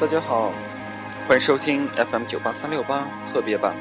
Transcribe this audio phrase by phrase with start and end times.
[0.00, 0.50] 大家好，
[1.28, 3.76] 欢迎收听 FM 九八三六八特别版，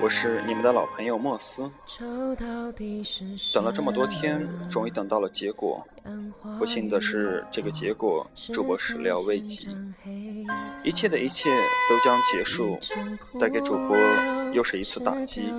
[0.00, 1.70] 我是你们的老朋友莫斯。
[3.52, 5.86] 等了这么多天，终于等到了结果。
[6.58, 9.68] 不幸的是，这个结果主播始料未及，
[10.82, 11.50] 一切的一切
[11.86, 12.78] 都将结束，
[13.38, 13.94] 带给主播
[14.54, 15.52] 又是一次打击。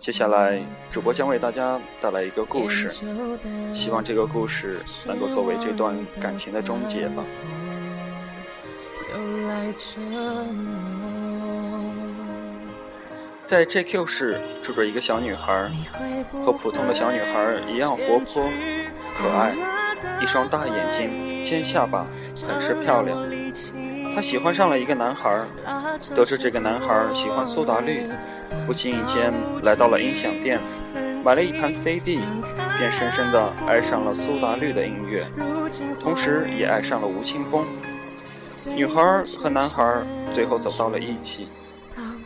[0.00, 2.90] 接下来，主播将为大家带来一个故事，
[3.72, 7.24] 希望这个故事能够作为这段感情的终结吧。
[13.44, 15.70] 在 JQ 市住着一个小女孩，
[16.44, 18.48] 和普通的小女孩一样活泼
[19.14, 19.54] 可爱，
[20.22, 22.06] 一双大眼睛，尖下巴，
[22.48, 23.18] 很是漂亮。
[24.14, 25.44] 她喜欢上了一个男孩，
[26.14, 28.08] 得知这个男孩喜欢苏打绿，
[28.66, 29.32] 不经意间
[29.64, 30.60] 来到了音响店，
[31.24, 32.20] 买了一盘 CD，
[32.78, 35.26] 便深深地爱上了苏打绿的音乐，
[36.00, 37.66] 同时也爱上了吴青峰。
[38.64, 39.02] 女孩
[39.38, 41.48] 和男孩最后走到了一起，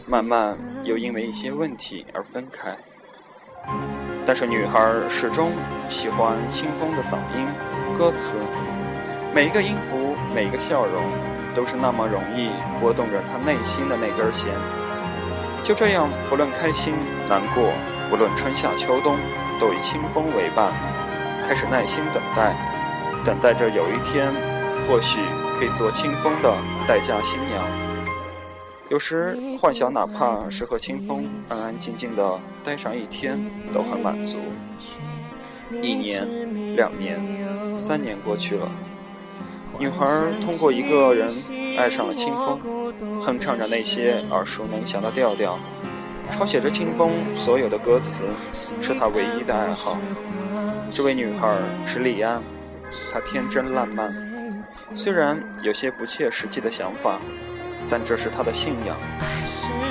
[0.06, 2.76] 慢慢又因为一些问题而分开。
[4.26, 5.52] 但是女孩始终
[5.88, 7.46] 喜欢清风的嗓音、
[7.98, 8.36] 歌词，
[9.34, 11.04] 每一个音符、每一个笑容，
[11.54, 14.52] 都是那么容易拨动着她内心的那根弦。
[15.64, 16.94] 就这样，不论开心、
[17.28, 17.72] 难过，
[18.10, 19.16] 不论春夏秋冬，
[19.58, 20.70] 都以清风为伴，
[21.48, 22.54] 开始耐心等待，
[23.24, 24.30] 等待着有一天，
[24.86, 25.18] 或许。
[25.58, 26.54] 可以做清风的
[26.86, 27.62] 待嫁新娘。
[28.88, 33.38] 有时幻想，哪怕是和清风安安静静的待上一天，
[33.72, 34.36] 都很满足。
[35.82, 37.18] 一年、两年、
[37.78, 38.70] 三年过去了，
[39.78, 40.06] 女孩
[40.40, 41.28] 通过一个人
[41.76, 42.60] 爱上了清风，
[43.22, 45.58] 哼唱着那些耳熟能详的调调，
[46.30, 48.22] 抄写着清风所有的歌词，
[48.80, 49.96] 是她唯一的爱好。
[50.90, 52.40] 这位女孩是莉安，
[53.12, 54.25] 她天真烂漫。
[54.94, 57.20] 虽然有些不切实际的想法，
[57.90, 58.96] 但这是他的信仰，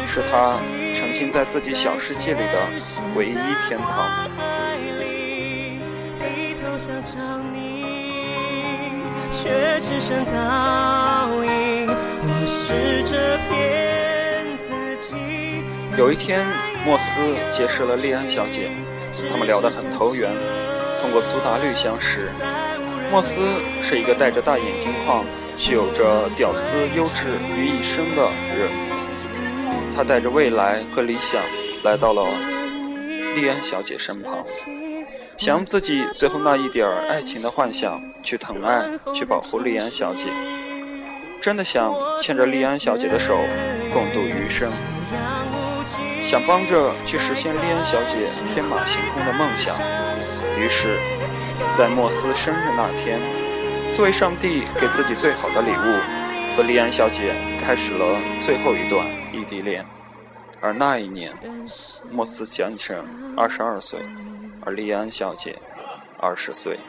[0.07, 0.59] 是他
[0.95, 2.67] 沉浸在自己小世界里的
[3.15, 3.35] 唯一
[3.67, 4.27] 天堂。
[15.97, 16.45] 有一天，
[16.85, 17.19] 莫斯
[17.51, 18.71] 结识了莉安小姐，
[19.29, 20.29] 他们聊得很投缘，
[21.01, 22.29] 通过苏打绿相识。
[23.11, 23.39] 莫斯
[23.81, 25.23] 是一个戴着大眼镜框、
[25.57, 28.23] 却有着屌丝优质于一身的
[28.57, 28.69] 人。
[29.95, 31.41] 他带着未来和理想
[31.83, 32.25] 来到了
[33.35, 34.43] 莉安小姐身旁，
[35.37, 38.83] 想用自己最后那一点爱情的幻想去疼爱、
[39.13, 40.25] 去保护莉安小姐，
[41.41, 43.37] 真的想牵着莉安小姐的手
[43.93, 44.69] 共度余生，
[46.21, 49.73] 想帮着去实现莉安小姐天马行空的梦想。
[50.59, 50.97] 于是。
[51.77, 53.19] 在莫斯生日那天，
[53.93, 59.85] 作为上帝给自己最好的礼物，和莉安小姐开始了最后一段异地恋。
[60.61, 61.31] 而那一年，
[62.11, 63.05] 莫斯先生
[63.37, 63.99] 二十二岁，
[64.65, 65.57] 而莉安小姐
[66.19, 66.79] 二十岁。